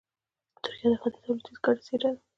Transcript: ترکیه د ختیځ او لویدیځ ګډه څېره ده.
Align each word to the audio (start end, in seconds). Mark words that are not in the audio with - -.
ترکیه 0.63 0.87
د 0.91 0.93
ختیځ 1.01 1.23
او 1.27 1.33
لویدیځ 1.35 1.57
ګډه 1.65 1.81
څېره 1.85 2.09
ده. 2.13 2.19